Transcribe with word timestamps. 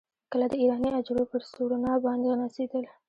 کله 0.31 0.45
د 0.49 0.53
ایراني 0.61 0.89
غجرو 0.95 1.23
پر 1.31 1.41
سورنا 1.51 1.93
باندې 2.05 2.29
نڅېدل. 2.41 2.85